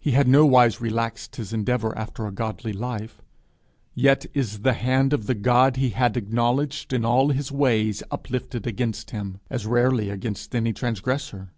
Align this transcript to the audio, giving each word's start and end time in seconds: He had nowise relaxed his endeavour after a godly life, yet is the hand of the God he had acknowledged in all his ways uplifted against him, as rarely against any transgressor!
He 0.00 0.10
had 0.10 0.26
nowise 0.26 0.80
relaxed 0.80 1.36
his 1.36 1.52
endeavour 1.52 1.96
after 1.96 2.26
a 2.26 2.32
godly 2.32 2.72
life, 2.72 3.22
yet 3.94 4.26
is 4.34 4.62
the 4.62 4.72
hand 4.72 5.12
of 5.12 5.26
the 5.28 5.34
God 5.36 5.76
he 5.76 5.90
had 5.90 6.16
acknowledged 6.16 6.92
in 6.92 7.04
all 7.04 7.28
his 7.28 7.52
ways 7.52 8.02
uplifted 8.10 8.66
against 8.66 9.12
him, 9.12 9.38
as 9.48 9.64
rarely 9.64 10.10
against 10.10 10.56
any 10.56 10.72
transgressor! 10.72 11.52